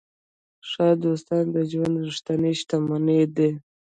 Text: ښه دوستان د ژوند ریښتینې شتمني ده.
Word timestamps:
ښه 0.69 0.87
دوستان 1.03 1.43
د 1.55 1.55
ژوند 1.71 1.95
ریښتینې 2.05 2.51
شتمني 2.59 3.21
ده. 3.35 3.49